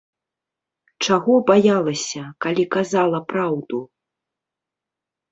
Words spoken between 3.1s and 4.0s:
праўду?